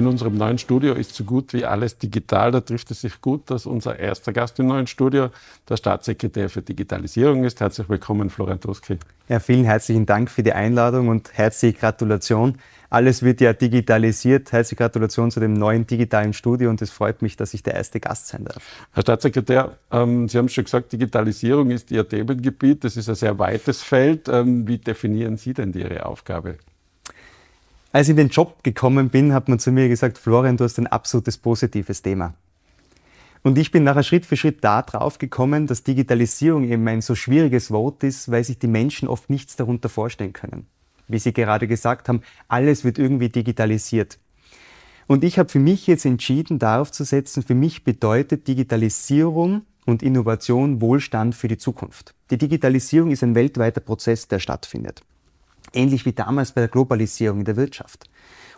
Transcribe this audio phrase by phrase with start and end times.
[0.00, 2.52] In unserem neuen Studio ist so gut wie alles digital.
[2.52, 5.28] Da trifft es sich gut, dass unser erster Gast im neuen Studio
[5.68, 7.60] der Staatssekretär für Digitalisierung ist.
[7.60, 8.96] Herzlich willkommen, Florian Tuski.
[9.28, 12.56] Ja, vielen herzlichen Dank für die Einladung und herzliche Gratulation.
[12.88, 14.50] Alles wird ja digitalisiert.
[14.52, 18.00] Herzliche Gratulation zu dem neuen digitalen Studio und es freut mich, dass ich der erste
[18.00, 18.62] Gast sein darf.
[18.92, 22.84] Herr Staatssekretär, ähm, Sie haben schon gesagt, Digitalisierung ist Ihr Themengebiet.
[22.84, 24.30] Das ist ein sehr weites Feld.
[24.30, 26.56] Ähm, wie definieren Sie denn Ihre Aufgabe?
[27.92, 30.78] Als ich in den Job gekommen bin, hat man zu mir gesagt, Florian, du hast
[30.78, 32.34] ein absolutes positives Thema.
[33.42, 37.14] Und ich bin nachher Schritt für Schritt da drauf gekommen, dass Digitalisierung eben ein so
[37.14, 40.66] schwieriges Wort ist, weil sich die Menschen oft nichts darunter vorstellen können
[41.10, 44.18] wie Sie gerade gesagt haben, alles wird irgendwie digitalisiert.
[45.06, 50.02] Und ich habe für mich jetzt entschieden, darauf zu setzen, für mich bedeutet Digitalisierung und
[50.02, 52.14] Innovation Wohlstand für die Zukunft.
[52.30, 55.02] Die Digitalisierung ist ein weltweiter Prozess, der stattfindet.
[55.72, 58.08] Ähnlich wie damals bei der Globalisierung in der Wirtschaft.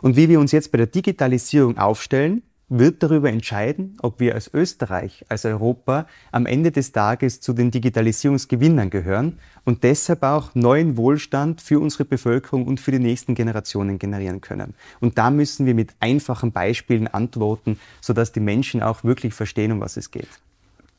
[0.01, 2.43] Und wie wir uns jetzt bei der Digitalisierung aufstellen,
[2.79, 7.71] wird darüber entscheiden, ob wir als Österreich, als Europa am Ende des Tages zu den
[7.71, 13.99] Digitalisierungsgewinnern gehören und deshalb auch neuen Wohlstand für unsere Bevölkerung und für die nächsten Generationen
[13.99, 14.75] generieren können.
[15.01, 19.81] Und da müssen wir mit einfachen Beispielen antworten, sodass die Menschen auch wirklich verstehen, um
[19.81, 20.29] was es geht.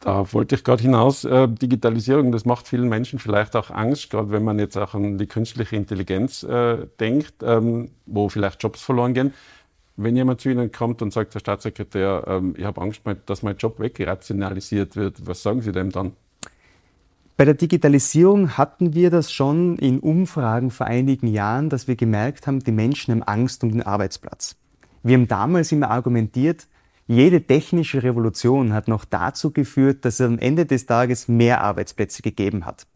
[0.04, 1.24] Da wollte ich gerade hinaus.
[1.24, 5.18] Äh, Digitalisierung, das macht vielen Menschen vielleicht auch Angst, gerade wenn man jetzt auch an
[5.18, 9.34] die künstliche Intelligenz äh, denkt, ähm, wo vielleicht Jobs verloren gehen.
[9.96, 13.56] Wenn jemand zu Ihnen kommt und sagt, Herr Staatssekretär, ähm, ich habe Angst, dass mein
[13.56, 16.12] Job wegrationalisiert wird, was sagen Sie dem dann?
[17.38, 22.46] Bei der Digitalisierung hatten wir das schon in Umfragen vor einigen Jahren, dass wir gemerkt
[22.46, 24.58] haben, die Menschen haben Angst um den Arbeitsplatz.
[25.02, 26.68] Wir haben damals immer argumentiert,
[27.08, 32.22] jede technische Revolution hat noch dazu geführt, dass es am Ende des Tages mehr Arbeitsplätze
[32.22, 32.88] gegeben hat.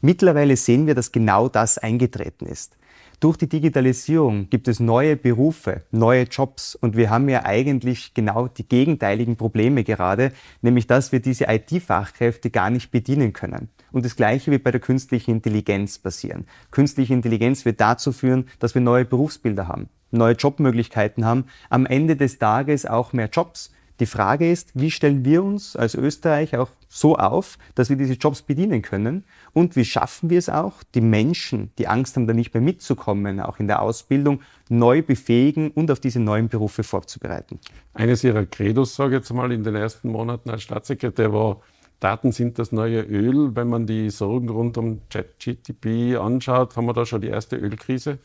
[0.00, 2.76] Mittlerweile sehen wir, dass genau das eingetreten ist.
[3.20, 8.48] Durch die Digitalisierung gibt es neue Berufe, neue Jobs und wir haben ja eigentlich genau
[8.48, 13.70] die gegenteiligen Probleme gerade, nämlich dass wir diese IT-Fachkräfte gar nicht bedienen können.
[13.92, 16.46] Und das Gleiche wird bei der künstlichen Intelligenz passieren.
[16.70, 22.16] Künstliche Intelligenz wird dazu führen, dass wir neue Berufsbilder haben, neue Jobmöglichkeiten haben, am Ende
[22.16, 23.70] des Tages auch mehr Jobs.
[24.00, 28.14] Die Frage ist, wie stellen wir uns als Österreich auch so auf, dass wir diese
[28.14, 29.24] Jobs bedienen können?
[29.52, 33.38] Und wie schaffen wir es auch, die Menschen, die Angst haben, da nicht mehr mitzukommen,
[33.38, 37.60] auch in der Ausbildung, neu befähigen und auf diese neuen Berufe vorzubereiten?
[37.92, 41.60] Eines Ihrer Credos, sage ich jetzt mal, in den ersten Monaten als Staatssekretär war,
[42.00, 43.54] Daten sind das neue Öl.
[43.54, 48.18] Wenn man die Sorgen rund um ChatGTP anschaut, haben wir da schon die erste Ölkrise?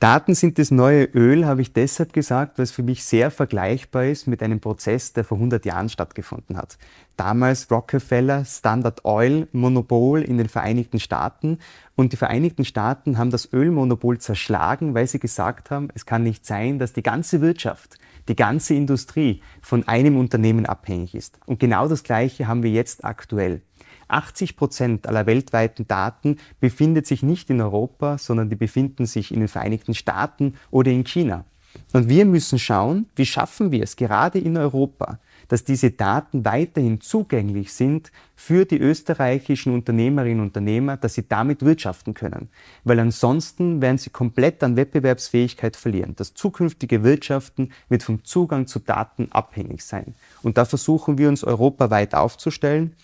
[0.00, 4.04] Daten sind das neue Öl, habe ich deshalb gesagt, weil es für mich sehr vergleichbar
[4.04, 6.78] ist mit einem Prozess, der vor 100 Jahren stattgefunden hat.
[7.16, 11.58] Damals Rockefeller, Standard Oil, Monopol in den Vereinigten Staaten.
[11.96, 16.46] Und die Vereinigten Staaten haben das Ölmonopol zerschlagen, weil sie gesagt haben, es kann nicht
[16.46, 17.98] sein, dass die ganze Wirtschaft,
[18.28, 21.40] die ganze Industrie von einem Unternehmen abhängig ist.
[21.46, 23.62] Und genau das Gleiche haben wir jetzt aktuell.
[24.08, 29.40] 80 Prozent aller weltweiten Daten befindet sich nicht in Europa, sondern die befinden sich in
[29.40, 31.44] den Vereinigten Staaten oder in China.
[31.92, 35.18] Und wir müssen schauen, wie schaffen wir es gerade in Europa,
[35.48, 41.62] dass diese Daten weiterhin zugänglich sind für die österreichischen Unternehmerinnen und Unternehmer, dass sie damit
[41.62, 42.48] wirtschaften können.
[42.84, 46.14] Weil ansonsten werden sie komplett an Wettbewerbsfähigkeit verlieren.
[46.16, 50.14] Das zukünftige Wirtschaften wird vom Zugang zu Daten abhängig sein.
[50.42, 52.94] Und da versuchen wir uns europaweit aufzustellen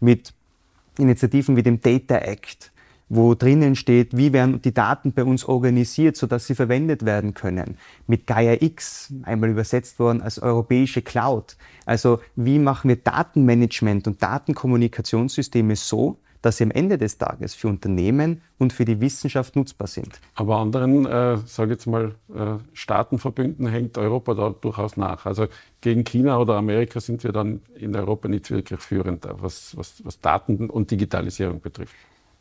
[0.00, 0.34] mit
[0.98, 2.72] Initiativen wie dem Data Act,
[3.08, 7.76] wo drinnen steht, wie werden die Daten bei uns organisiert, sodass sie verwendet werden können.
[8.06, 11.56] Mit Gaia X, einmal übersetzt worden als europäische Cloud.
[11.84, 17.68] Also wie machen wir Datenmanagement und Datenkommunikationssysteme so, dass sie am Ende des Tages für
[17.68, 20.20] Unternehmen und für die Wissenschaft nutzbar sind.
[20.34, 25.24] Aber anderen, äh, sage jetzt mal, äh, Staatenverbünden hängt Europa da durchaus nach.
[25.24, 25.46] Also
[25.80, 30.20] gegen China oder Amerika sind wir dann in Europa nicht wirklich führend, was, was, was
[30.20, 31.94] Daten und Digitalisierung betrifft.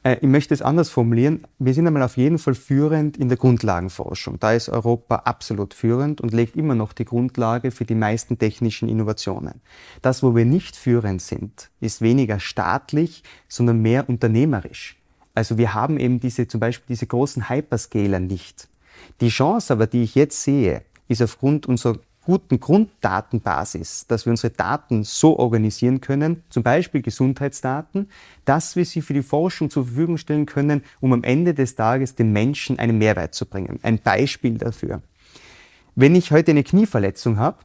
[0.04, 1.46] Äh, ich möchte es anders formulieren.
[1.60, 4.40] Wir sind einmal auf jeden Fall führend in der Grundlagenforschung.
[4.40, 8.90] Da ist Europa absolut führend und legt immer noch die Grundlage für die meisten technischen
[8.90, 9.62] Innovationen.
[10.02, 14.98] Das, wo wir nicht führend sind, ist weniger staatlich, sondern mehr unternehmerisch.
[15.36, 18.68] Also wir haben eben diese, zum Beispiel diese großen Hyperscaler nicht.
[19.22, 24.54] Die Chance aber, die ich jetzt sehe, ist aufgrund unserer guten Grunddatenbasis, dass wir unsere
[24.54, 28.10] Daten so organisieren können, zum Beispiel Gesundheitsdaten,
[28.46, 32.16] dass wir sie für die Forschung zur Verfügung stellen können, um am Ende des Tages
[32.16, 33.80] den Menschen einen Mehrwert zu bringen.
[33.84, 35.02] Ein Beispiel dafür.
[35.96, 37.58] Wenn ich heute eine Knieverletzung habe,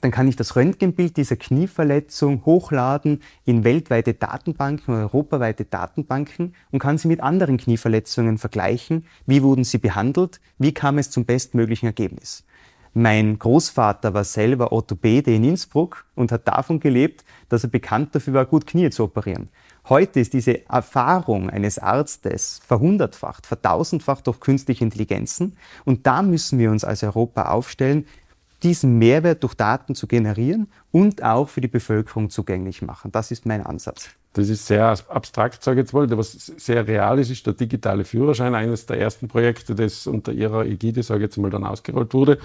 [0.00, 6.78] dann kann ich das Röntgenbild dieser Knieverletzung hochladen in weltweite Datenbanken oder europaweite Datenbanken und
[6.78, 9.06] kann sie mit anderen Knieverletzungen vergleichen.
[9.26, 10.40] Wie wurden sie behandelt?
[10.58, 12.44] Wie kam es zum bestmöglichen Ergebnis?
[12.94, 18.34] Mein Großvater war selber Orthopäde in Innsbruck und hat davon gelebt, dass er bekannt dafür
[18.34, 19.48] war, gut Knie zu operieren.
[19.88, 25.56] Heute ist diese Erfahrung eines Arztes verhundertfacht, vertausendfacht durch künstliche Intelligenzen.
[25.86, 28.06] Und da müssen wir uns als Europa aufstellen,
[28.62, 33.10] diesen Mehrwert durch Daten zu generieren und auch für die Bevölkerung zugänglich machen.
[33.10, 34.10] Das ist mein Ansatz.
[34.34, 36.08] Das ist sehr abstrakt, sage ich jetzt mal.
[36.16, 40.64] Was sehr real ist, ist der digitale Führerschein, eines der ersten Projekte, das unter Ihrer
[40.64, 42.38] Ägide, sage ich jetzt mal, dann ausgerollt wurde.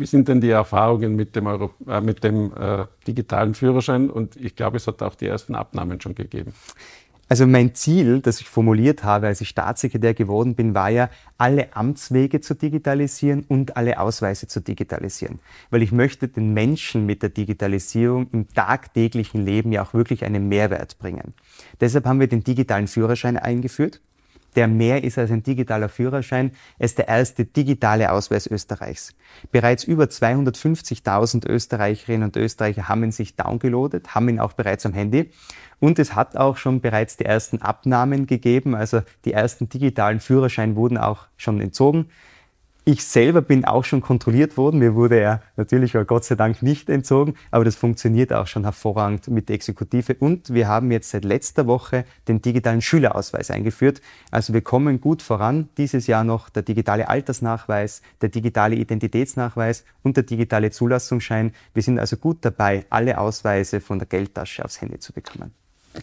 [0.00, 4.08] Wie sind denn die Erfahrungen mit dem, Euro, äh, mit dem äh, digitalen Führerschein?
[4.08, 6.54] Und ich glaube, es hat auch die ersten Abnahmen schon gegeben.
[7.28, 11.76] Also mein Ziel, das ich formuliert habe, als ich Staatssekretär geworden bin, war ja, alle
[11.76, 15.38] Amtswege zu digitalisieren und alle Ausweise zu digitalisieren.
[15.68, 20.48] Weil ich möchte den Menschen mit der Digitalisierung im tagtäglichen Leben ja auch wirklich einen
[20.48, 21.34] Mehrwert bringen.
[21.78, 24.00] Deshalb haben wir den digitalen Führerschein eingeführt
[24.56, 26.52] der mehr ist als ein digitaler Führerschein.
[26.78, 29.14] Er ist der erste digitale Ausweis Österreichs.
[29.52, 34.92] Bereits über 250.000 Österreicherinnen und Österreicher haben ihn sich downgeloadet, haben ihn auch bereits am
[34.92, 35.30] Handy.
[35.78, 40.76] Und es hat auch schon bereits die ersten Abnahmen gegeben, also die ersten digitalen Führerscheine
[40.76, 42.06] wurden auch schon entzogen.
[42.92, 44.80] Ich selber bin auch schon kontrolliert worden.
[44.80, 49.28] Mir wurde er natürlich Gott sei Dank nicht entzogen, aber das funktioniert auch schon hervorragend
[49.28, 50.16] mit der Exekutive.
[50.18, 54.00] Und wir haben jetzt seit letzter Woche den digitalen Schülerausweis eingeführt.
[54.32, 55.68] Also wir kommen gut voran.
[55.78, 61.52] Dieses Jahr noch der digitale Altersnachweis, der digitale Identitätsnachweis und der digitale Zulassungsschein.
[61.72, 65.54] Wir sind also gut dabei, alle Ausweise von der Geldtasche aufs Handy zu bekommen.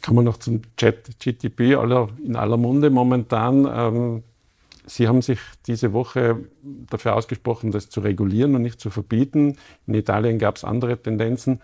[0.01, 1.73] Kommen wir noch zum Chat GTP
[2.23, 3.67] in aller Munde momentan.
[3.69, 4.23] Ähm
[4.87, 6.45] Sie haben sich diese Woche
[6.89, 9.57] dafür ausgesprochen, das zu regulieren und nicht zu verbieten.
[9.85, 11.61] In Italien gab es andere Tendenzen.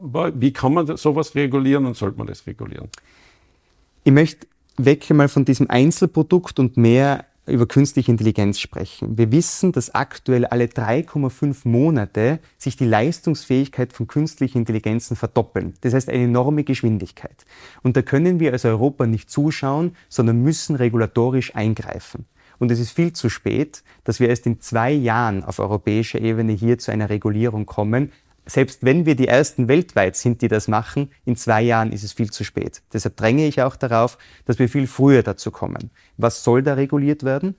[0.00, 2.88] Wie kann man sowas regulieren und sollte man das regulieren?
[4.04, 4.46] Ich möchte
[4.76, 9.18] weg mal von diesem Einzelprodukt und mehr über künstliche Intelligenz sprechen.
[9.18, 15.74] Wir wissen, dass aktuell alle 3,5 Monate sich die Leistungsfähigkeit von künstlichen Intelligenzen verdoppeln.
[15.82, 17.44] Das heißt eine enorme Geschwindigkeit.
[17.82, 22.26] Und da können wir als Europa nicht zuschauen, sondern müssen regulatorisch eingreifen.
[22.58, 26.52] Und es ist viel zu spät, dass wir erst in zwei Jahren auf europäischer Ebene
[26.52, 28.12] hier zu einer Regulierung kommen,
[28.50, 32.12] selbst wenn wir die Ersten weltweit sind, die das machen, in zwei Jahren ist es
[32.12, 32.82] viel zu spät.
[32.92, 35.90] Deshalb dränge ich auch darauf, dass wir viel früher dazu kommen.
[36.16, 37.54] Was soll da reguliert werden?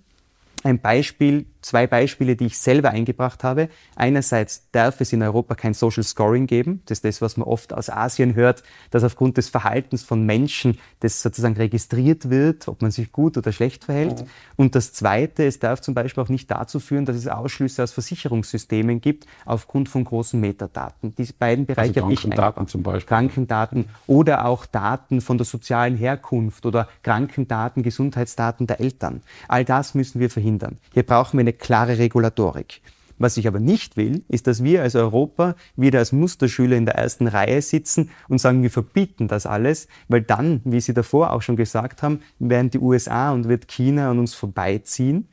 [0.63, 3.69] Ein Beispiel zwei Beispiele, die ich selber eingebracht habe.
[3.95, 6.81] Einerseits darf es in Europa kein Social Scoring geben.
[6.85, 10.79] Das ist das, was man oft aus Asien hört, dass aufgrund des Verhaltens von Menschen
[10.99, 14.21] das sozusagen registriert wird, ob man sich gut oder schlecht verhält.
[14.21, 14.27] Mhm.
[14.55, 17.91] Und das Zweite, es darf zum Beispiel auch nicht dazu führen, dass es Ausschlüsse aus
[17.91, 21.15] Versicherungssystemen gibt aufgrund von großen Metadaten.
[21.15, 23.07] Diese beiden Bereiche also habe ich Krankendaten zum Beispiel.
[23.07, 29.21] Krankendaten oder auch Daten von der sozialen Herkunft oder Krankendaten, Gesundheitsdaten der Eltern.
[29.47, 30.50] All das müssen wir verhindern.
[30.93, 32.81] Hier brauchen wir eine eine klare Regulatorik.
[33.17, 36.95] Was ich aber nicht will, ist, dass wir als Europa wieder als Musterschüler in der
[36.95, 41.43] ersten Reihe sitzen und sagen, wir verbieten das alles, weil dann, wie Sie davor auch
[41.43, 45.27] schon gesagt haben, werden die USA und wird China an uns vorbeiziehen.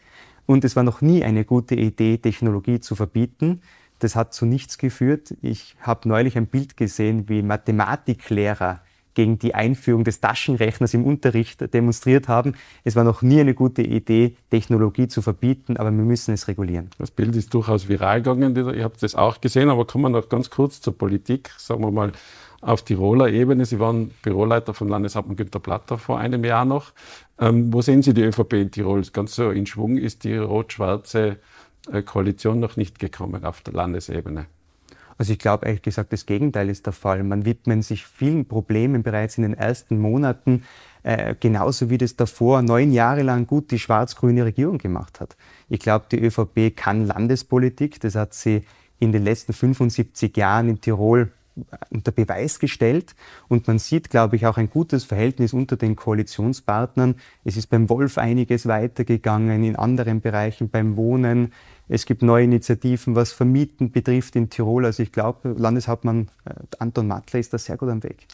[0.44, 3.62] Und es war noch nie eine gute Idee, Technologie zu verbieten.
[4.00, 5.34] Das hat zu nichts geführt.
[5.40, 8.80] Ich habe neulich ein Bild gesehen, wie Mathematiklehrer
[9.18, 12.54] gegen die Einführung des Taschenrechners im Unterricht demonstriert haben.
[12.84, 16.90] Es war noch nie eine gute Idee, Technologie zu verbieten, aber wir müssen es regulieren.
[16.98, 18.54] Das Bild ist durchaus viral gegangen.
[18.54, 21.50] Ihr habt das auch gesehen, aber kommen wir noch ganz kurz zur Politik.
[21.58, 22.12] Sagen wir mal,
[22.60, 23.64] auf Tiroler Ebene.
[23.64, 26.92] Sie waren Büroleiter von Landeshauptmann Günter Platter vor einem Jahr noch.
[27.40, 29.02] Ähm, wo sehen Sie die ÖVP in Tirol?
[29.12, 31.38] Ganz so in Schwung ist die rot-schwarze
[31.90, 34.46] äh, Koalition noch nicht gekommen auf der Landesebene.
[35.18, 37.24] Also ich glaube ehrlich gesagt, das Gegenteil ist der Fall.
[37.24, 40.62] Man widmet sich vielen Problemen bereits in den ersten Monaten,
[41.02, 45.36] äh, genauso wie das davor neun Jahre lang gut die schwarz-grüne Regierung gemacht hat.
[45.68, 48.62] Ich glaube, die ÖVP kann Landespolitik, das hat sie
[49.00, 51.32] in den letzten 75 Jahren in Tirol
[51.90, 53.14] unter Beweis gestellt.
[53.48, 57.16] Und man sieht, glaube ich, auch ein gutes Verhältnis unter den Koalitionspartnern.
[57.44, 61.52] Es ist beim Wolf einiges weitergegangen, in anderen Bereichen, beim Wohnen.
[61.88, 64.84] Es gibt neue Initiativen, was Vermieten betrifft in Tirol.
[64.84, 68.26] Also ich glaube, Landeshauptmann äh, Anton Mattler ist da sehr gut am Weg.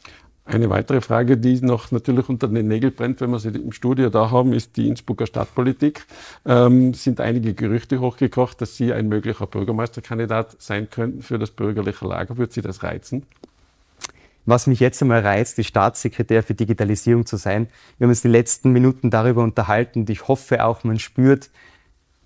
[0.47, 4.11] Eine weitere Frage, die noch natürlich unter den Nägeln brennt, wenn wir sie im Studio
[4.11, 6.07] da haben, ist die Innsbrucker Stadtpolitik.
[6.45, 12.07] Ähm, sind einige Gerüchte hochgekocht, dass Sie ein möglicher Bürgermeisterkandidat sein könnten für das bürgerliche
[12.07, 12.37] Lager.
[12.37, 13.25] Würde Sie das reizen?
[14.45, 17.69] Was mich jetzt einmal reizt, ist Staatssekretär für Digitalisierung zu sein.
[17.97, 21.49] Wir haben uns die letzten Minuten darüber unterhalten und ich hoffe auch, man spürt,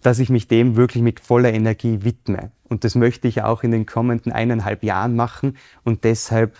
[0.03, 2.51] dass ich mich dem wirklich mit voller Energie widme.
[2.69, 5.57] Und das möchte ich auch in den kommenden eineinhalb Jahren machen.
[5.85, 6.57] Und deshalb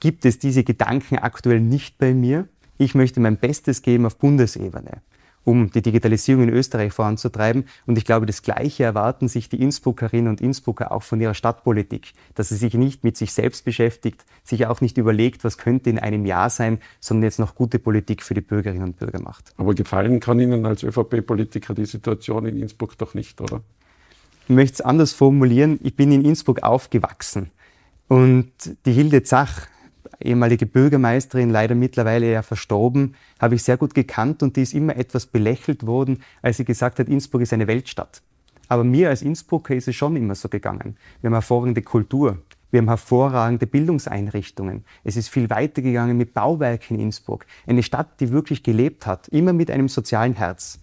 [0.00, 2.48] gibt es diese Gedanken aktuell nicht bei mir.
[2.78, 5.02] Ich möchte mein Bestes geben auf Bundesebene
[5.44, 7.64] um die Digitalisierung in Österreich voranzutreiben.
[7.86, 12.12] Und ich glaube, das Gleiche erwarten sich die Innsbruckerinnen und Innsbrucker auch von ihrer Stadtpolitik,
[12.34, 15.98] dass sie sich nicht mit sich selbst beschäftigt, sich auch nicht überlegt, was könnte in
[15.98, 19.52] einem Jahr sein, sondern jetzt noch gute Politik für die Bürgerinnen und Bürger macht.
[19.56, 23.62] Aber gefallen kann Ihnen als ÖVP-Politiker die Situation in Innsbruck doch nicht, oder?
[24.44, 25.78] Ich möchte es anders formulieren.
[25.82, 27.50] Ich bin in Innsbruck aufgewachsen.
[28.10, 28.50] Und
[28.86, 29.68] die Hilde Zach,
[30.20, 34.96] ehemalige Bürgermeisterin, leider mittlerweile ja verstorben, habe ich sehr gut gekannt und die ist immer
[34.96, 38.20] etwas belächelt worden, als sie gesagt hat, Innsbruck ist eine Weltstadt.
[38.66, 40.96] Aber mir als Innsbrucker ist es schon immer so gegangen.
[41.20, 42.38] Wir haben hervorragende Kultur,
[42.72, 44.84] wir haben hervorragende Bildungseinrichtungen.
[45.04, 47.46] Es ist viel weiter gegangen mit Bauwerken in Innsbruck.
[47.64, 50.80] Eine Stadt, die wirklich gelebt hat, immer mit einem sozialen Herz.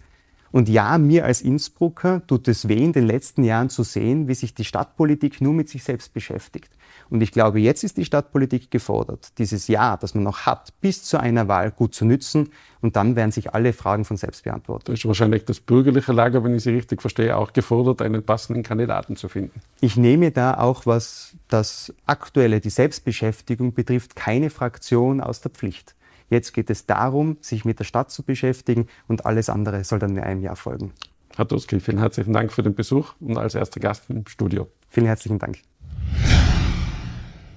[0.50, 4.34] Und ja, mir als Innsbrucker tut es weh, in den letzten Jahren zu sehen, wie
[4.34, 6.70] sich die Stadtpolitik nur mit sich selbst beschäftigt.
[7.10, 11.02] Und ich glaube, jetzt ist die Stadtpolitik gefordert, dieses Jahr, das man noch hat, bis
[11.04, 12.50] zu einer Wahl gut zu nützen.
[12.80, 14.88] Und dann werden sich alle Fragen von selbst beantwortet.
[14.88, 18.62] Da ist wahrscheinlich das bürgerliche Lager, wenn ich Sie richtig verstehe, auch gefordert, einen passenden
[18.62, 19.60] Kandidaten zu finden.
[19.80, 25.94] Ich nehme da auch, was das Aktuelle, die Selbstbeschäftigung betrifft, keine Fraktion aus der Pflicht.
[26.30, 30.16] Jetzt geht es darum, sich mit der Stadt zu beschäftigen und alles andere soll dann
[30.16, 30.92] in einem Jahr folgen.
[31.36, 34.68] Herr Duski, vielen herzlichen Dank für den Besuch und als erster Gast im Studio.
[34.90, 35.58] Vielen herzlichen Dank.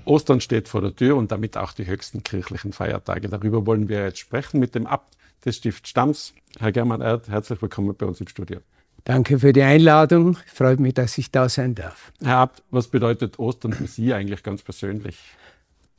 [0.05, 3.29] Ostern steht vor der Tür und damit auch die höchsten kirchlichen Feiertage.
[3.29, 5.15] Darüber wollen wir jetzt sprechen mit dem Abt
[5.45, 7.29] des Stift Stamms, Herr German Erd.
[7.29, 8.59] Herzlich willkommen bei uns im Studio.
[9.03, 10.37] Danke für die Einladung.
[10.45, 12.11] Freut mich, dass ich da sein darf.
[12.21, 15.17] Herr Abt, was bedeutet Ostern für Sie eigentlich ganz persönlich?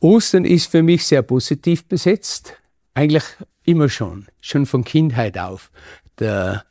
[0.01, 2.55] Ostern ist für mich sehr positiv besetzt.
[2.95, 3.25] Eigentlich
[3.65, 5.71] immer schon, schon von Kindheit auf.
[6.19, 6.65] Der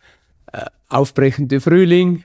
[0.51, 2.23] äh, aufbrechende Frühling,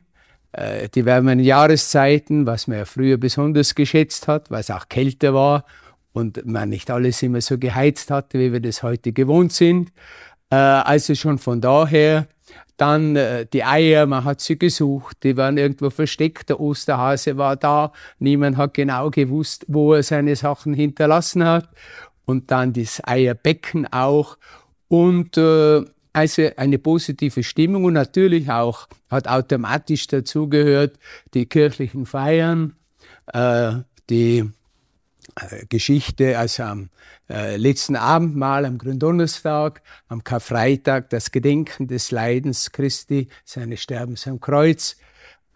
[0.57, 5.35] äh, die wärmeren Jahreszeiten, was man ja früher besonders geschätzt hat, weil es auch kälter
[5.35, 5.65] war
[6.13, 9.93] und man nicht alles immer so geheizt hatte, wie wir das heute gewohnt sind.
[10.51, 12.27] Äh, also schon von daher
[12.77, 17.57] dann äh, die Eier, man hat sie gesucht, die waren irgendwo versteckt, der Osterhase war
[17.57, 21.69] da, niemand hat genau gewusst, wo er seine Sachen hinterlassen hat.
[22.25, 24.37] Und dann das Eierbecken auch.
[24.89, 25.85] Und äh,
[26.17, 30.99] also eine positive Stimmung und natürlich auch hat automatisch dazugehört
[31.35, 32.75] die kirchlichen Feiern,
[33.35, 33.73] äh,
[34.09, 34.51] die
[35.37, 36.89] äh, Geschichte, also am
[37.29, 44.41] äh, letzten Abendmahl, am Gründonnerstag, am Karfreitag das Gedenken des Leidens Christi, seines Sterbens am
[44.41, 44.97] Kreuz,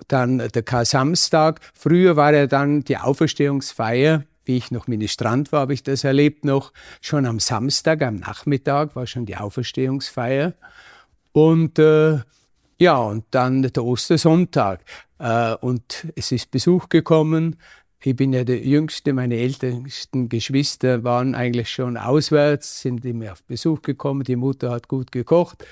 [0.09, 1.61] dann der Kar-Samstag.
[1.73, 6.45] Früher war ja dann die Auferstehungsfeier wie ich noch Ministrant war, habe ich das erlebt
[6.45, 6.73] noch.
[7.01, 10.55] Schon am Samstag, am Nachmittag war schon die Auferstehungsfeier.
[11.31, 12.19] Und äh,
[12.81, 14.81] ja, und dann der Ostersonntag.
[15.21, 17.61] Äh, und es ist Besuch gekommen.
[18.03, 23.45] Ich bin ja der Jüngste, meine ältesten Geschwister waren eigentlich schon auswärts, sind immer auf
[23.45, 24.25] Besuch gekommen.
[24.25, 25.65] Die Mutter hat gut gekocht.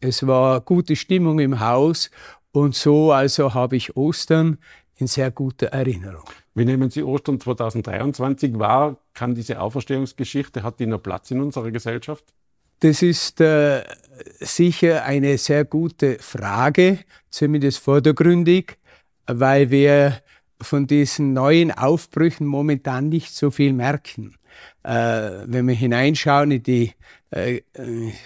[0.00, 2.10] Es war gute Stimmung im Haus.
[2.52, 4.58] Und so also habe ich Ostern
[4.96, 6.28] in sehr guter Erinnerung.
[6.56, 8.96] Wie nehmen Sie Ostern 2023 wahr?
[9.12, 12.24] Kann diese Auferstehungsgeschichte, hat die noch Platz in unserer Gesellschaft?
[12.80, 13.82] Das ist äh,
[14.40, 18.78] sicher eine sehr gute Frage, zumindest vordergründig,
[19.26, 20.22] weil wir
[20.58, 24.36] von diesen neuen Aufbrüchen momentan nicht so viel merken.
[24.82, 26.94] Äh, wenn wir hineinschauen in die
[27.32, 27.60] äh,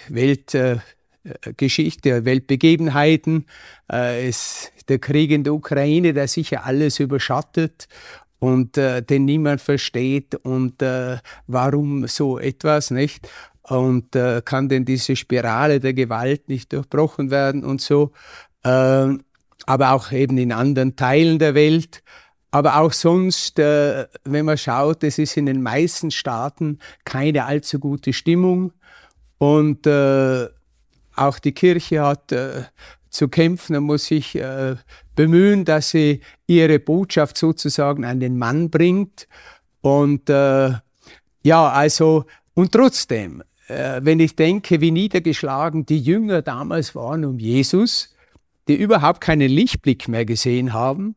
[0.07, 0.77] Welt, äh,
[1.25, 3.45] Weltbegebenheiten,
[3.91, 7.87] äh, ist der Krieg in der Ukraine, der sicher alles überschattet
[8.41, 13.29] und äh, den niemand versteht und äh, warum so etwas, nicht?
[13.61, 18.13] Und äh, kann denn diese Spirale der Gewalt nicht durchbrochen werden und so.
[18.63, 19.09] Äh,
[19.67, 22.01] aber auch eben in anderen Teilen der Welt.
[22.49, 27.77] Aber auch sonst, äh, wenn man schaut, es ist in den meisten Staaten keine allzu
[27.77, 28.73] gute Stimmung.
[29.37, 30.47] Und äh,
[31.15, 32.63] auch die Kirche hat äh,
[33.11, 34.75] zu kämpfen und muss sich äh,
[35.15, 39.27] bemühen, dass sie ihre Botschaft sozusagen an den Mann bringt.
[39.81, 40.71] Und äh,
[41.43, 47.37] ja, also, und trotzdem, äh, wenn ich denke, wie niedergeschlagen die Jünger damals waren um
[47.37, 48.15] Jesus,
[48.67, 51.15] die überhaupt keinen Lichtblick mehr gesehen haben,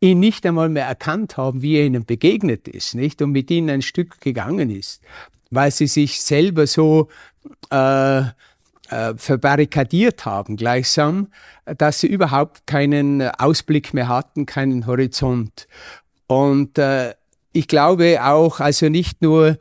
[0.00, 3.22] ihn nicht einmal mehr erkannt haben, wie er ihnen begegnet ist, nicht?
[3.22, 5.02] Und mit ihnen ein Stück gegangen ist,
[5.50, 7.08] weil sie sich selber so
[7.70, 8.22] äh,
[8.90, 11.28] äh, verbarrikadiert haben, gleichsam,
[11.64, 15.68] dass sie überhaupt keinen Ausblick mehr hatten, keinen Horizont.
[16.26, 17.14] Und äh,
[17.52, 19.58] ich glaube auch, also nicht nur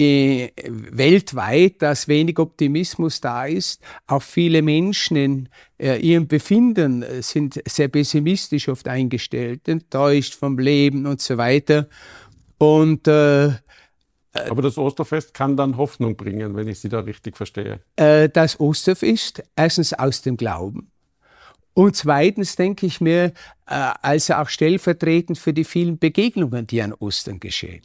[0.00, 3.80] äh, weltweit, dass wenig Optimismus da ist.
[4.06, 10.58] Auch viele Menschen in äh, ihrem Befinden äh, sind sehr pessimistisch oft eingestellt, enttäuscht vom
[10.58, 11.88] Leben und so weiter.
[12.58, 13.50] Und äh,
[14.48, 17.80] aber das Osterfest kann dann Hoffnung bringen, wenn ich Sie da richtig verstehe.
[17.96, 20.90] Äh, das Osterfest, erstens aus dem Glauben.
[21.74, 23.32] Und zweitens denke ich mir,
[23.66, 27.82] äh, also auch stellvertretend für die vielen Begegnungen, die an Ostern geschehen.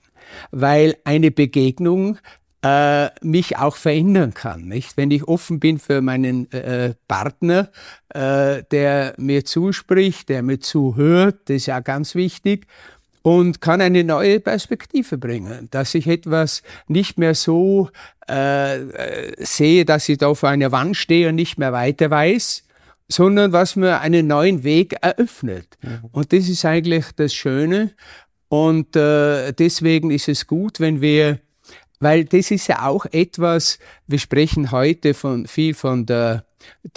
[0.51, 2.17] Weil eine Begegnung
[2.63, 4.67] äh, mich auch verändern kann.
[4.67, 4.98] Nicht?
[4.98, 7.69] Wenn ich offen bin für meinen äh, Partner,
[8.10, 12.65] äh, der mir zuspricht, der mir zuhört, das ist ja ganz wichtig
[13.23, 17.89] und kann eine neue Perspektive bringen, dass ich etwas nicht mehr so
[18.29, 22.63] äh, äh, sehe, dass ich da auf einer Wand stehe und nicht mehr weiter weiß,
[23.07, 25.77] sondern was mir einen neuen Weg eröffnet.
[25.81, 25.99] Mhm.
[26.11, 27.91] Und das ist eigentlich das Schöne.
[28.49, 31.39] Und äh, deswegen ist es gut, wenn wir,
[32.01, 36.45] weil das ist ja auch etwas, wir sprechen heute von viel von der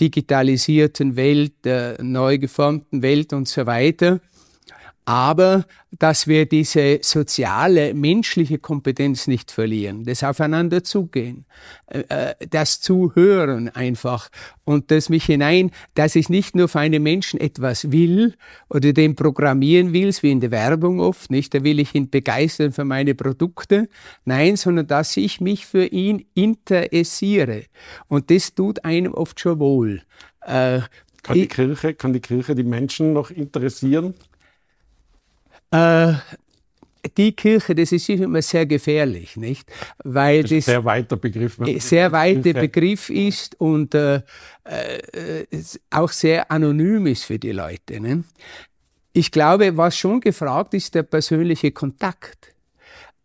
[0.01, 4.21] digitalisierten Welt, der neu geformten Welt und so weiter
[5.07, 5.65] aber
[5.99, 11.47] dass wir diese soziale, menschliche Kompetenz nicht verlieren, das Aufeinanderzugehen,
[11.87, 14.29] äh, äh, das Zuhören einfach
[14.65, 18.35] und das mich hinein, dass ich nicht nur für einen Menschen etwas will
[18.69, 22.73] oder den programmieren will, wie in der Werbung oft, nicht, da will ich ihn begeistern
[22.73, 23.89] für meine Produkte,
[24.25, 27.63] nein, sondern dass ich mich für ihn interessiere
[28.09, 30.03] und das tut einem oft schon wohl.
[30.41, 30.81] Äh,
[31.23, 34.15] kann die Kirche, kann die Kirche die Menschen noch interessieren?
[35.71, 36.15] Äh,
[37.17, 39.71] die Kirche, das ist immer sehr gefährlich, nicht?
[40.03, 44.23] Weil das, das sehr weiter Begriff, sehr weiter Begriff ist und äh,
[44.65, 45.45] äh,
[45.91, 48.01] auch sehr anonym ist für die Leute.
[48.01, 48.25] Ne?
[49.13, 52.55] Ich glaube, was schon gefragt ist, der persönliche Kontakt.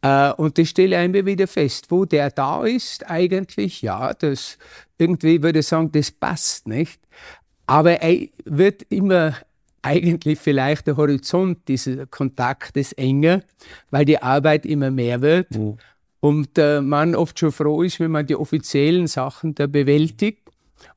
[0.01, 4.57] Äh, und das stelle ich immer wieder fest, wo der da ist, eigentlich, ja, das
[4.97, 7.01] irgendwie würde ich sagen, das passt nicht.
[7.67, 9.35] Aber er wird immer
[9.81, 13.41] eigentlich vielleicht der Horizont dieses Kontaktes enger,
[13.89, 15.77] weil die Arbeit immer mehr wird mhm.
[16.19, 20.49] und äh, man oft schon froh ist, wenn man die offiziellen Sachen da bewältigt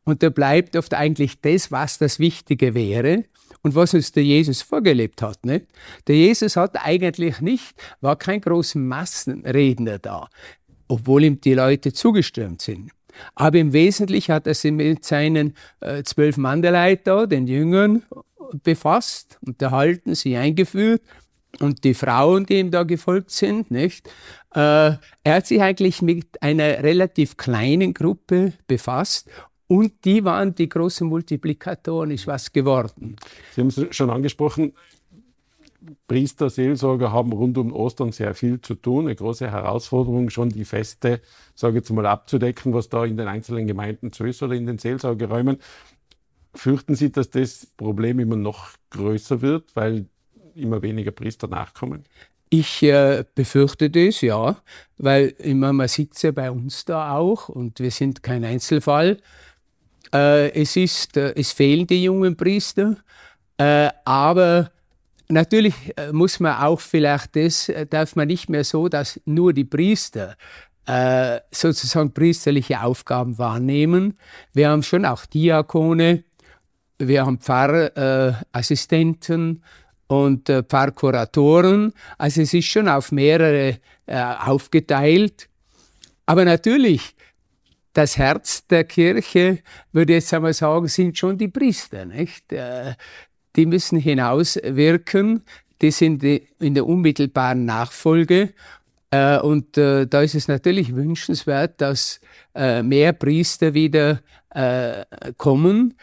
[0.05, 3.25] und da bleibt oft eigentlich das, was das Wichtige wäre
[3.63, 5.45] und was uns der Jesus vorgelebt hat.
[5.45, 5.67] Nicht?
[6.07, 10.29] Der Jesus hat eigentlich nicht, war kein großer Massenredner da,
[10.89, 12.91] obwohl ihm die Leute zugestürmt sind.
[13.35, 18.03] Aber im Wesentlichen hat er sich mit seinen äh, zwölf Mandeleit den Jüngern
[18.63, 21.03] befasst, unterhalten, sie eingeführt
[21.61, 24.09] und die Frauen, die ihm da gefolgt sind, nicht?
[24.55, 24.61] Äh,
[25.25, 29.29] er hat sich eigentlich mit einer relativ kleinen Gruppe befasst
[29.67, 33.17] und die waren die großen Multiplikatoren, ist was geworden.
[33.55, 34.73] Sie haben es schon angesprochen,
[36.07, 39.07] Priester, Seelsorger haben rund um Ostern sehr viel zu tun.
[39.07, 41.21] Eine große Herausforderung, schon die Feste,
[41.55, 44.67] sage ich jetzt mal, abzudecken, was da in den einzelnen Gemeinden zu ist oder in
[44.67, 45.59] den Seelsorgeräumen.
[46.55, 50.07] Fürchten Sie, dass das Problem immer noch größer wird, weil
[50.55, 52.05] immer weniger Priester nachkommen?
[52.51, 54.57] Ich äh, befürchte das, ja,
[54.97, 59.19] weil immer, man sieht ja bei uns da auch und wir sind kein Einzelfall.
[60.13, 62.97] Äh, es, ist, äh, es fehlen die jungen Priester,
[63.57, 64.71] äh, aber
[65.29, 69.53] natürlich äh, muss man auch vielleicht das, äh, darf man nicht mehr so, dass nur
[69.53, 70.37] die Priester
[71.51, 74.19] sozusagen priesterliche Aufgaben wahrnehmen.
[74.53, 76.25] Wir haben schon auch Diakone,
[76.99, 79.63] wir haben Pfarrassistenten
[80.07, 81.93] und äh, Pfarrkuratoren.
[82.19, 85.49] Also es ist schon auf mehrere äh, aufgeteilt.
[86.27, 87.15] Aber natürlich,
[87.93, 89.61] das Herz der Kirche,
[89.93, 92.05] würde ich jetzt einmal sagen, sind schon die Priester.
[92.05, 92.53] Nicht?
[92.53, 92.95] Äh,
[93.57, 95.43] die müssen hinauswirken.
[95.81, 98.53] Die sind in der unmittelbaren Nachfolge.
[99.11, 102.21] Äh, und äh, da ist es natürlich wünschenswert, dass
[102.55, 104.21] äh, mehr Priester wieder
[105.37, 105.95] kommen.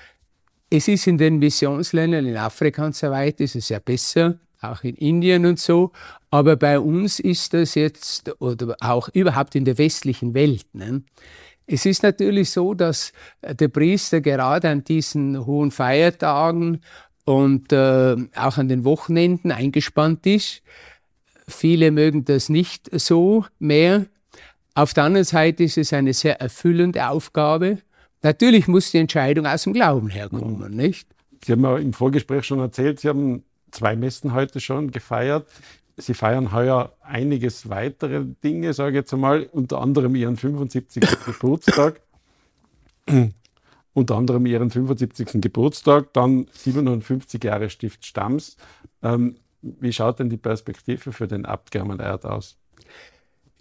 [0.74, 4.86] Es ist in den Missionsländern, in Afrika und so weiter, ist es ja besser, auch
[4.86, 5.92] in Indien und so.
[6.30, 11.04] Aber bei uns ist das jetzt, oder auch überhaupt in der westlichen Welt, ne?
[11.68, 16.82] Es ist natürlich so, dass der Priester gerade an diesen hohen Feiertagen
[17.26, 20.64] und äh, auch an den Wochenenden eingespannt ist.
[21.48, 24.06] Viele mögen das nicht so mehr.
[24.74, 27.78] Auf der anderen Seite ist es eine sehr erfüllende Aufgabe
[28.24, 31.08] Natürlich muss die Entscheidung aus dem Glauben herkommen, nicht?
[31.44, 35.48] Sie haben ja im Vorgespräch schon erzählt, Sie haben zwei Messen heute schon gefeiert.
[35.98, 41.04] Sie feiern heuer einiges weitere Dinge, sage ich jetzt einmal, unter anderem Ihren 75.
[41.26, 42.02] Geburtstag.
[43.94, 45.42] unter anderem Ihren 75.
[45.42, 48.58] Geburtstag, dann 57 Jahre Stift Stamms.
[49.02, 52.58] Ähm, wie schaut denn die Perspektive für den Abt German Erd aus?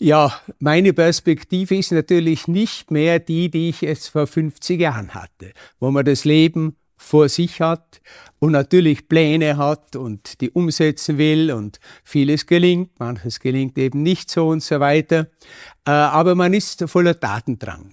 [0.03, 5.53] Ja, meine Perspektive ist natürlich nicht mehr die, die ich jetzt vor 50 Jahren hatte,
[5.79, 8.01] wo man das Leben vor sich hat
[8.39, 14.31] und natürlich Pläne hat und die umsetzen will und vieles gelingt, manches gelingt eben nicht
[14.31, 15.29] so und so weiter.
[15.87, 17.93] Äh, aber man ist voller Datendrang.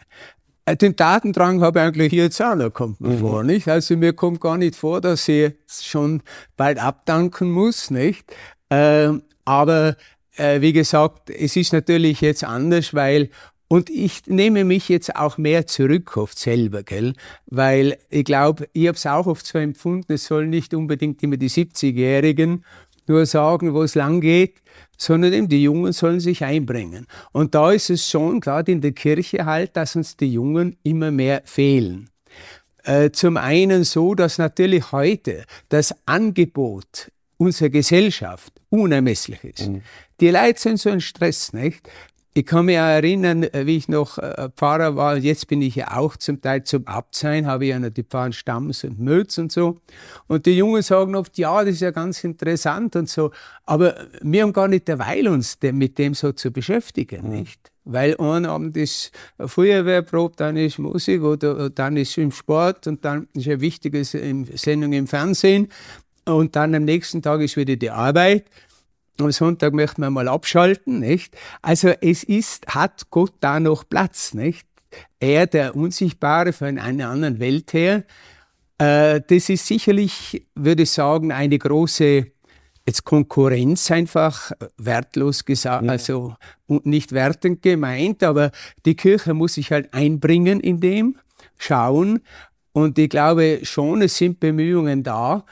[0.64, 3.20] Äh, den Datendrang habe ich eigentlich jetzt auch noch, kommt mir mhm.
[3.20, 3.68] vor, nicht?
[3.68, 6.22] Also mir kommt gar nicht vor, dass ich schon
[6.56, 8.34] bald abdanken muss, nicht?
[8.70, 9.98] Ähm, aber
[10.38, 13.30] äh, wie gesagt, es ist natürlich jetzt anders, weil
[13.70, 17.14] und ich nehme mich jetzt auch mehr zurück oft selber, gell?
[17.48, 21.36] Weil ich glaube, ich habe es auch oft so empfunden, es sollen nicht unbedingt immer
[21.36, 22.64] die 70-Jährigen
[23.08, 24.62] nur sagen, wo es lang geht,
[24.98, 27.08] sondern eben die Jungen sollen sich einbringen.
[27.32, 31.12] Und da ist es schon, gerade in der Kirche halt, dass uns die Jungen immer
[31.12, 32.10] mehr fehlen.
[32.84, 39.70] Äh, zum einen so, dass natürlich heute das Angebot unserer Gesellschaft unermesslich ist.
[39.70, 39.82] Mhm.
[40.20, 41.88] Die Leute sind so ein Stress, nicht?
[42.38, 45.60] Ich kann mich auch erinnern, äh, wie ich noch äh, Pfarrer war, und jetzt bin
[45.64, 49.00] ich ja auch zum Teil zum Absein, habe ich ja noch die Pfarren Stamms und
[49.00, 49.80] Mötz und so.
[50.28, 53.32] Und die Jungen sagen oft, ja, das ist ja ganz interessant und so.
[53.66, 57.40] Aber wir haben gar nicht derweil uns mit dem so zu beschäftigen, mhm.
[57.40, 57.72] nicht?
[57.86, 63.30] Weil einen Abend ist Feuerwehrprobe, dann ist Musik oder dann ist im Sport und dann
[63.34, 65.70] ist eine wichtige Sendung im Fernsehen
[66.28, 68.46] und dann am nächsten Tag ist wieder die Arbeit
[69.22, 71.36] am Sonntag möchten wir mal abschalten, nicht?
[71.62, 74.68] Also es ist, hat Gott da noch Platz, nicht?
[75.20, 78.04] Er, der Unsichtbare von einer anderen Welt her,
[78.78, 82.28] äh, das ist sicherlich, würde ich sagen, eine große
[82.86, 85.92] jetzt Konkurrenz einfach wertlos gesagt, ja.
[85.92, 86.36] also
[86.68, 88.52] nicht wertend gemeint, aber
[88.86, 91.18] die Kirche muss sich halt einbringen in dem,
[91.58, 92.22] schauen.
[92.72, 95.44] Und ich glaube schon, es sind Bemühungen da,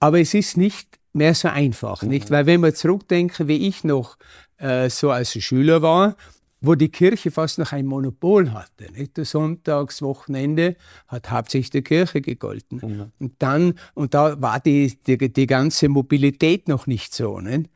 [0.00, 2.08] aber es ist nicht mehr so einfach, mhm.
[2.08, 2.30] nicht?
[2.30, 4.16] Weil wenn wir zurückdenken, wie ich noch
[4.58, 6.16] äh, so als Schüler war,
[6.60, 8.90] wo die Kirche fast noch ein Monopol hatte.
[8.92, 9.18] Nicht?
[9.18, 12.80] Das Sonntagswochenende hat hauptsächlich der Kirche gegolten.
[12.82, 13.12] Mhm.
[13.18, 17.40] Und dann, und da war die, die, die ganze Mobilität noch nicht so.
[17.40, 17.70] Nicht?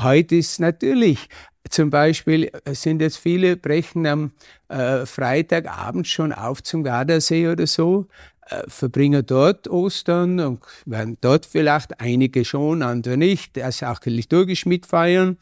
[0.00, 1.28] Heute ist natürlich,
[1.68, 4.32] zum Beispiel sind jetzt viele brechen am
[4.68, 8.31] äh, Freitagabend schon auf zum Gardasee oder so, äh,
[8.66, 15.38] verbringen dort Ostern und werden dort vielleicht einige schon, andere nicht, also auch liturgisch mitfeiern,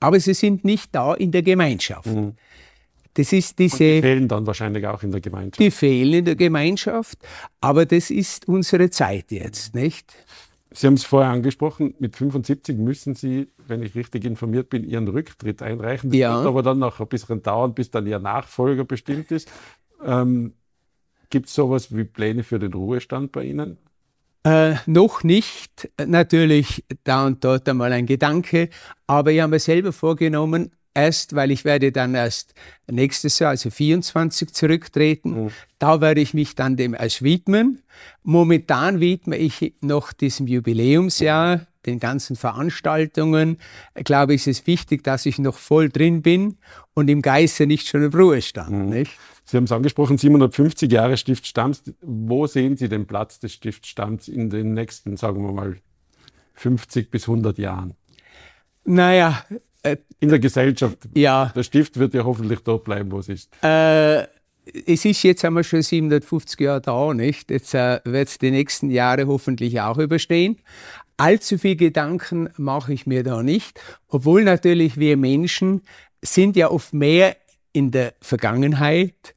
[0.00, 2.06] aber sie sind nicht da in der Gemeinschaft.
[2.06, 2.34] Mhm.
[3.14, 5.58] Das ist diese, und die fehlen dann wahrscheinlich auch in der Gemeinschaft.
[5.58, 7.18] Die fehlen in der Gemeinschaft,
[7.62, 10.12] aber das ist unsere Zeit jetzt, nicht?
[10.72, 15.08] Sie haben es vorher angesprochen, mit 75 müssen Sie, wenn ich richtig informiert bin, Ihren
[15.08, 16.10] Rücktritt einreichen.
[16.10, 16.36] Das ja.
[16.36, 19.50] wird aber dann noch ein bisschen dauern, bis dann Ihr Nachfolger bestimmt ist.
[20.04, 20.52] Ähm,
[21.30, 23.78] Gibt es sowas wie Pläne für den Ruhestand bei Ihnen?
[24.44, 25.90] Äh, noch nicht.
[26.04, 28.68] Natürlich da und dort einmal ein Gedanke,
[29.06, 32.54] aber ich habe mir selber vorgenommen, erst, weil ich werde dann erst
[32.90, 35.44] nächstes Jahr, also 24, zurücktreten.
[35.44, 35.50] Mhm.
[35.78, 37.82] Da werde ich mich dann dem erst widmen.
[38.22, 43.58] Momentan widme ich noch diesem Jubiläumsjahr, den ganzen Veranstaltungen.
[43.94, 46.56] Ich glaube, es ist wichtig, dass ich noch voll drin bin
[46.94, 48.70] und im Geiste nicht schon im Ruhestand.
[48.70, 48.88] Mhm.
[48.88, 49.12] Nicht?
[49.46, 51.94] Sie haben es angesprochen, 750 Jahre Stiftstamms.
[52.02, 55.76] Wo sehen Sie den Platz des Stiftstamms in den nächsten, sagen wir mal,
[56.54, 57.94] 50 bis 100 Jahren?
[58.84, 59.44] Naja.
[59.84, 60.98] Äh, in der Gesellschaft.
[61.14, 61.52] Ja.
[61.54, 63.52] Der Stift wird ja hoffentlich dort bleiben, wo es ist.
[63.62, 64.22] Äh,
[64.84, 67.48] es ist jetzt einmal schon 750 Jahre da, nicht?
[67.52, 70.56] Jetzt äh, wird es die nächsten Jahre hoffentlich auch überstehen.
[71.18, 75.82] Allzu viel Gedanken mache ich mir da nicht, obwohl natürlich wir Menschen
[76.20, 77.36] sind ja oft mehr
[77.76, 79.34] in der Vergangenheit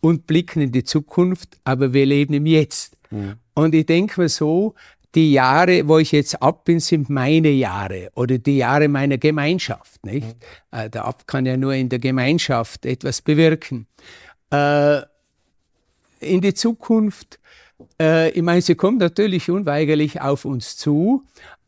[0.00, 2.96] und blicken in die Zukunft, aber wir leben im Jetzt.
[3.10, 3.34] Mhm.
[3.54, 4.74] Und ich denke mir so,
[5.14, 10.04] die Jahre, wo ich jetzt ab bin, sind meine Jahre oder die Jahre meiner Gemeinschaft.
[10.06, 10.26] Nicht?
[10.26, 10.78] Mhm.
[10.78, 13.86] Äh, der Ab kann ja nur in der Gemeinschaft etwas bewirken.
[14.52, 15.00] Äh,
[16.20, 17.40] in die Zukunft,
[18.00, 21.24] äh, ich meine, sie kommt natürlich unweigerlich auf uns zu,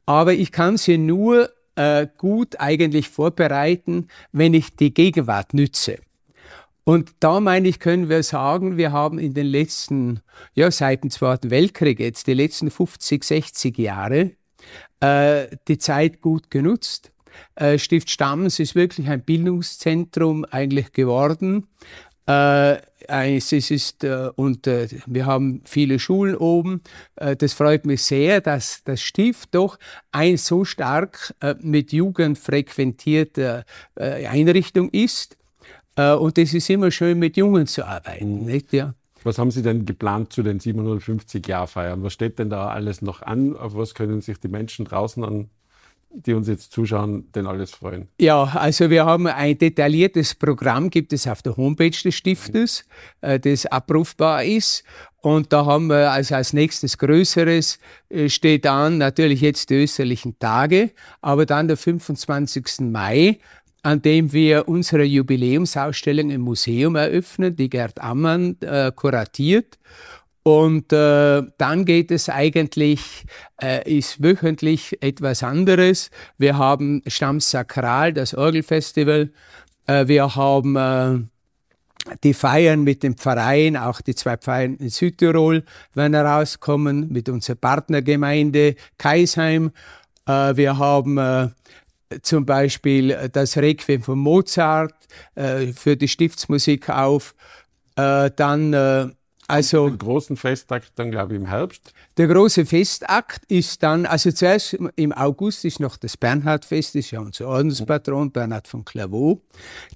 [0.06, 5.98] aber ich kann sie nur äh, gut eigentlich vorbereiten, wenn ich die Gegenwart nütze.
[6.84, 10.20] Und da meine ich, können wir sagen, wir haben in den letzten,
[10.54, 14.32] ja, seit dem Zweiten Weltkrieg jetzt, die letzten 50, 60 Jahre,
[15.00, 17.12] äh, die Zeit gut genutzt.
[17.54, 21.68] Äh, Stift Stamms ist wirklich ein Bildungszentrum eigentlich geworden.
[22.26, 26.82] Äh, es ist, äh, und äh, wir haben viele Schulen oben.
[27.16, 29.78] Äh, das freut mich sehr, dass das Stift doch
[30.12, 33.64] ein so stark äh, mit Jugend frequentierte
[33.96, 35.36] äh, Einrichtung ist.
[35.96, 38.44] Äh, und es ist immer schön, mit Jungen zu arbeiten.
[38.44, 38.72] Nicht?
[38.72, 38.94] Ja.
[39.24, 42.02] Was haben Sie denn geplant zu den 750 Jahrfeiern?
[42.02, 43.56] Was steht denn da alles noch an?
[43.56, 45.48] Auf was können sich die Menschen draußen an
[46.14, 48.08] die uns jetzt zuschauen, denn alles freuen?
[48.20, 52.84] Ja, also wir haben ein detailliertes Programm, gibt es auf der Homepage des Stiftes,
[53.20, 54.84] äh, das abrufbar ist.
[55.20, 57.78] Und da haben wir also als nächstes Größeres
[58.08, 62.80] äh, steht an natürlich jetzt die österlichen Tage, aber dann der 25.
[62.80, 63.38] Mai,
[63.82, 69.78] an dem wir unsere Jubiläumsausstellung im Museum eröffnen, die Gerd Ammann äh, kuratiert.
[70.44, 73.24] Und äh, dann geht es eigentlich,
[73.62, 76.10] äh, ist wöchentlich etwas anderes.
[76.36, 79.30] Wir haben Stamms Sakral, das Orgelfestival.
[79.86, 81.18] Äh, wir haben äh,
[82.24, 85.64] die Feiern mit dem Verein, auch die zwei Feiern in Südtirol
[85.94, 89.70] werden herauskommen, mit unserer Partnergemeinde Kaisheim.
[90.26, 91.48] Äh, wir haben äh,
[92.22, 94.94] zum Beispiel das Requiem von Mozart
[95.34, 97.34] äh, für die Stiftsmusik auf.
[97.96, 99.08] Äh, dann äh,
[99.48, 101.92] also den großen Festakt dann, glaube ich, im Herbst.
[102.16, 107.10] Der große Festakt ist dann, also zuerst im August ist noch das Bernhardfest, das ist
[107.10, 109.42] ja unser Ordenspatron, Bernhard von Clairvaux.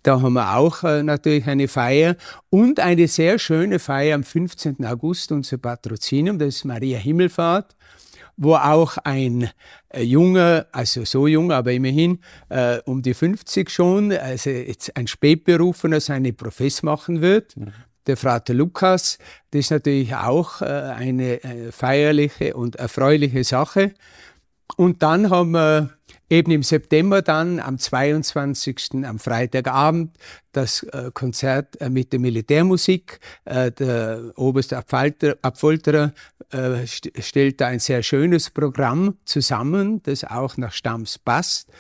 [0.03, 2.17] Da haben wir auch äh, natürlich eine Feier
[2.51, 4.85] und eine sehr schöne Feier am 15.
[4.85, 7.77] August, unser Patrozinium, das ist Maria Himmelfahrt
[8.37, 9.51] wo auch ein
[9.89, 15.07] äh, junger, also so jung, aber immerhin äh, um die 50 schon, also jetzt ein
[15.07, 17.57] Spätberufener seine Profess machen wird.
[17.57, 17.73] Mhm
[18.07, 19.19] der Frater Lukas.
[19.51, 23.95] Das ist natürlich auch äh, eine äh, feierliche und erfreuliche Sache.
[24.77, 25.91] Und dann haben wir
[26.29, 29.05] eben im September dann am 22.
[29.05, 30.17] am Freitagabend
[30.53, 33.21] das äh, Konzert äh, mit der Militärmusik.
[33.45, 36.13] Äh, der oberste Abfolterer
[36.87, 41.71] st stellt da ein sehr schönes Programm zusammen, das auch nach Stamms passt.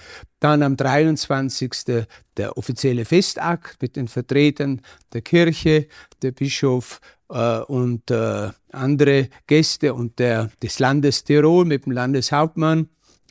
[0.40, 2.06] Dann am 23.
[2.36, 5.88] der offizielle Festakt mit den Vertretern der Kirche,
[6.22, 12.88] der Bischof äh, und äh, andere Gäste und der, des Landes Tirol mit dem Landeshauptmann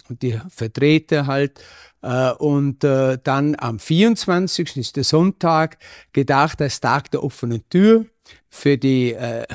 [0.09, 1.61] und die Vertreter halt.
[2.01, 4.77] Äh, und äh, dann am 24.
[4.77, 5.77] ist der Sonntag
[6.13, 8.05] gedacht als Tag der offenen Tür
[8.49, 9.45] für die äh,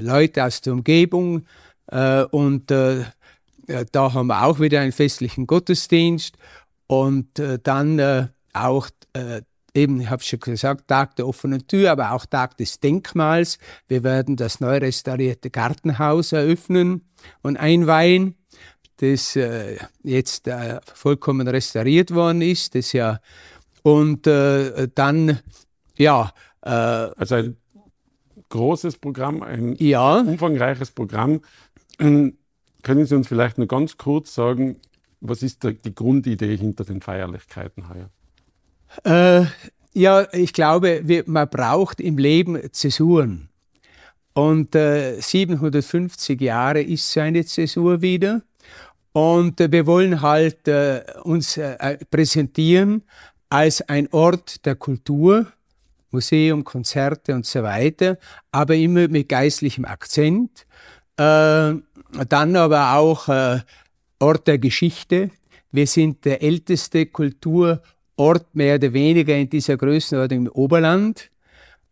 [0.00, 1.46] Leute aus der Umgebung.
[2.30, 3.12] und da
[3.94, 6.36] haben wir auch wieder einen festlichen Gottesdienst
[6.86, 7.28] und
[7.64, 8.88] dann auch
[9.74, 13.58] eben, ich habe schon gesagt, Tag der offenen Tür, aber auch Tag des Denkmals.
[13.88, 17.08] Wir werden das neu restaurierte Gartenhaus eröffnen
[17.42, 18.38] und einweihen
[18.98, 22.74] das äh, jetzt äh, vollkommen restauriert worden ist.
[22.74, 23.20] Das ja
[23.82, 25.40] und äh, dann
[25.96, 26.32] ja.
[26.62, 27.54] Äh, also
[28.48, 30.18] großes Programm, ein ja.
[30.20, 31.40] umfangreiches Programm.
[31.98, 32.38] Ähm,
[32.82, 34.76] können Sie uns vielleicht nur ganz kurz sagen,
[35.20, 38.10] was ist da die Grundidee hinter den Feierlichkeiten heuer?
[39.04, 39.46] Äh,
[39.92, 43.48] ja, ich glaube, wir, man braucht im Leben Zäsuren.
[44.32, 48.42] Und äh, 750 Jahre ist so eine Zäsur wieder.
[49.12, 53.02] Und äh, wir wollen halt äh, uns äh, präsentieren
[53.48, 55.46] als ein Ort der Kultur,
[56.10, 58.18] Museum, Konzerte und so weiter,
[58.50, 60.66] aber immer mit geistlichem Akzent.
[61.16, 61.74] Äh,
[62.28, 63.60] dann aber auch äh,
[64.18, 65.30] Ort der Geschichte.
[65.70, 71.30] Wir sind der älteste Kulturort mehr oder weniger in dieser Größenordnung im Oberland.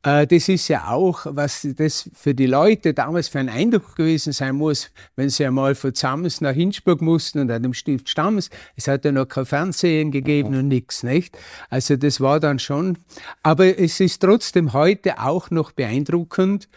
[0.06, 4.32] Äh, das ist ja auch, was das für die Leute damals für ein Eindruck gewesen
[4.32, 8.48] sein muss, wenn sie einmal von Zams nach Hindsburg mussten und an dem Stift Stamms.
[8.76, 11.36] Es hat ja noch kein Fernsehen gegeben und nichts, nicht?
[11.70, 12.98] Also das war dann schon.
[13.42, 16.68] Aber es ist trotzdem heute auch noch beeindruckend.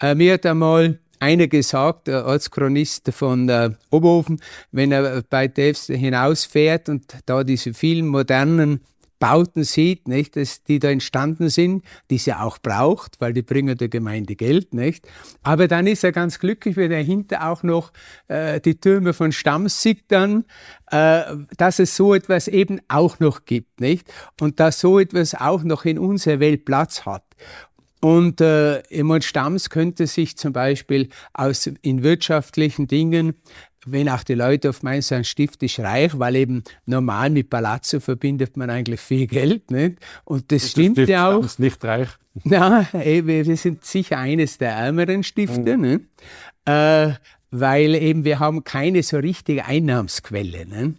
[0.00, 4.40] Äh, mir hat einmal einer gesagt, der Ortschronist von äh, Oberhofen,
[4.72, 8.80] wenn er bei Devs hinausfährt und da diese vielen modernen
[9.22, 13.78] Bauten sieht, nicht, dass die da entstanden sind, die sie auch braucht, weil die bringen
[13.78, 15.06] der Gemeinde Geld, nicht.
[15.44, 17.92] Aber dann ist er ganz glücklich, wenn er hinter auch noch
[18.26, 20.44] äh, die Türme von Stamms sieht dann,
[20.90, 21.22] äh,
[21.56, 24.12] dass es so etwas eben auch noch gibt, nicht.
[24.40, 27.22] Und dass so etwas auch noch in unserer Welt Platz hat.
[28.00, 33.34] Und äh, Emil Stamms könnte sich zum Beispiel aus in wirtschaftlichen Dingen
[33.84, 38.00] wenn auch die Leute auf Mainz sagen, Stift ist reich, weil eben normal mit Palazzo
[38.00, 39.70] verbindet man eigentlich viel Geld.
[39.70, 39.98] Nicht?
[40.24, 41.44] Und das ist stimmt das ja auch.
[41.44, 42.08] Ist nicht reich.
[42.44, 45.82] Na, ey, wir sind sicher eines der ärmeren Stifte, mhm.
[45.82, 46.00] ne?
[46.64, 47.14] äh,
[47.50, 50.66] weil eben wir haben keine so richtige Einnahmsquelle.
[50.66, 50.94] Ne?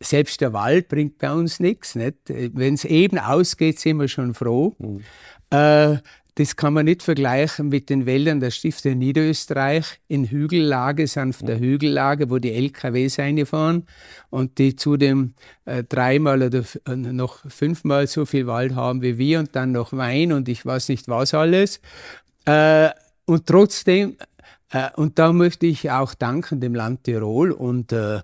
[0.00, 1.96] Selbst der Wald bringt bei uns nichts.
[1.96, 4.74] Wenn es eben ausgeht, sind wir schon froh.
[4.78, 5.02] Mhm.
[5.50, 5.96] Äh,
[6.36, 12.28] das kann man nicht vergleichen mit den Wäldern der Stifte Niederösterreich in Hügellage, sanfter Hügellage,
[12.28, 13.86] wo die LKWs reinfahren
[14.28, 15.32] und die zudem
[15.64, 19.94] äh, dreimal oder äh, noch fünfmal so viel Wald haben wie wir und dann noch
[19.94, 21.80] Wein und ich weiß nicht was alles.
[22.44, 22.90] Äh,
[23.24, 24.18] und trotzdem,
[24.72, 28.20] äh, und da möchte ich auch danken dem Land Tirol und äh,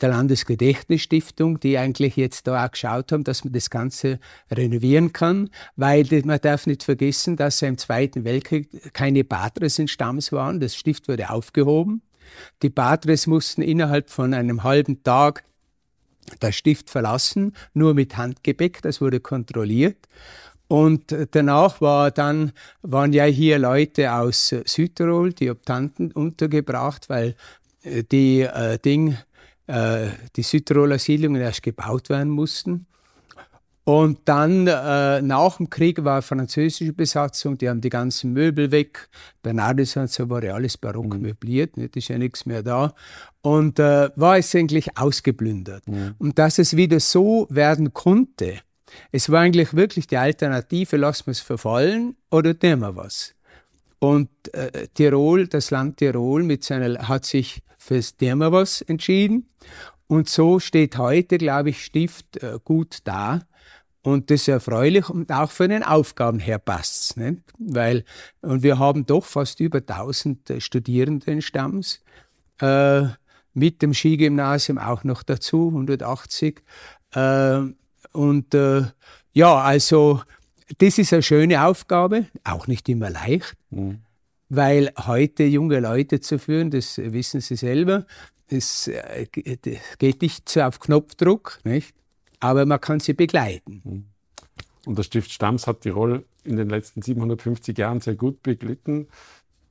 [0.00, 4.18] der Landesgedächtnisstiftung, die eigentlich jetzt da auch geschaut haben, dass man das Ganze
[4.50, 10.32] renovieren kann, weil man darf nicht vergessen, dass im Zweiten Weltkrieg keine Patres in Stamms
[10.32, 10.60] waren.
[10.60, 12.02] Das Stift wurde aufgehoben.
[12.62, 15.44] Die Patres mussten innerhalb von einem halben Tag
[16.40, 19.96] das Stift verlassen, nur mit Handgepäck, das wurde kontrolliert.
[20.68, 27.34] Und danach war dann, waren ja hier Leute aus Südtirol, die Optanten untergebracht, weil
[27.82, 29.16] äh, die äh, Ding,
[29.68, 32.86] äh, die Südtiroler Siedlungen erst gebaut werden mussten.
[33.84, 39.08] Und dann äh, nach dem Krieg war französische Besatzung, die haben die ganzen Möbel weg.
[39.42, 41.22] Bernardus und so war ja alles barock mhm.
[41.22, 41.96] möbliert, nicht?
[41.96, 42.92] ist ja nichts mehr da.
[43.40, 45.88] Und äh, war es eigentlich ausgeplündert.
[45.88, 46.14] Mhm.
[46.18, 48.58] Und dass es wieder so werden konnte,
[49.10, 53.34] es war eigentlich wirklich die Alternative, lassen wir es verfallen oder nehmen wir was.
[54.00, 59.48] Und äh, Tirol, das Land Tirol mit seiner, hat sich fürs was entschieden.
[60.06, 63.40] Und so steht heute, glaube ich, Stift äh, gut da
[64.02, 67.34] und das ist erfreulich und auch von den Aufgaben her passt es.
[67.58, 68.04] Weil,
[68.40, 72.00] und wir haben doch fast über 1000 äh, Studierende in Stamms,
[72.60, 73.02] äh,
[73.54, 76.62] mit dem Skigymnasium auch noch dazu, 180.
[77.12, 77.60] Äh,
[78.12, 78.82] und äh,
[79.32, 80.22] ja, also
[80.78, 84.00] das ist eine schöne Aufgabe, auch nicht immer leicht, mhm.
[84.48, 88.06] Weil heute junge Leute zu führen, das wissen Sie selber,
[88.48, 89.26] es äh,
[89.98, 91.94] geht nicht so auf Knopfdruck, nicht?
[92.40, 94.06] aber man kann sie begleiten.
[94.86, 99.08] Und der Stift Stamms hat Tirol in den letzten 750 Jahren sehr gut beglitten.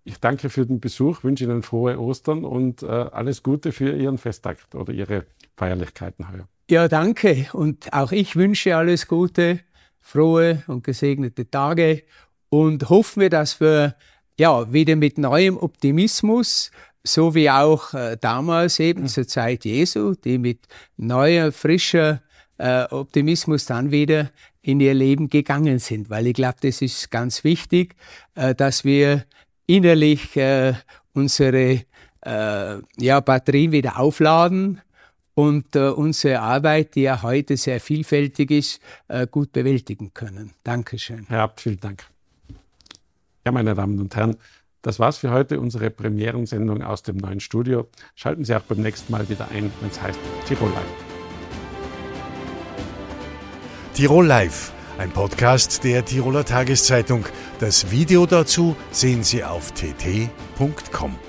[0.03, 4.17] Ich danke für den Besuch, wünsche Ihnen frohe Ostern und äh, alles Gute für Ihren
[4.17, 5.25] Festtag oder Ihre
[5.57, 6.47] Feierlichkeiten heuer.
[6.69, 7.47] Ja, danke.
[7.53, 9.59] Und auch ich wünsche alles Gute,
[9.99, 12.03] frohe und gesegnete Tage
[12.49, 13.95] und hoffen wir, dass wir
[14.37, 16.71] ja wieder mit neuem Optimismus,
[17.03, 20.59] so wie auch äh, damals eben zur Zeit Jesu, die mit
[20.97, 22.21] neuer, frischer
[22.57, 26.09] äh, Optimismus dann wieder in ihr Leben gegangen sind.
[26.09, 27.95] Weil ich glaube, das ist ganz wichtig,
[28.35, 29.25] äh, dass wir
[29.65, 30.73] innerlich äh,
[31.13, 31.83] unsere
[32.21, 34.81] äh, ja, Batterien wieder aufladen
[35.33, 40.51] und äh, unsere Arbeit, die ja heute sehr vielfältig ist, äh, gut bewältigen können.
[40.63, 41.25] Dankeschön.
[41.27, 42.16] Herr Abt, vielen Dank.
[43.47, 44.35] Ja, meine Damen und Herren,
[44.81, 47.87] das war's für heute, unsere Premierensendung aus dem neuen Studio.
[48.13, 50.83] Schalten Sie auch beim nächsten Mal wieder ein, wenn es heißt Tirol Live.
[53.93, 57.23] Tirol Live, ein Podcast der Tiroler Tageszeitung.
[57.61, 61.26] Das Video dazu sehen Sie auf tt.com.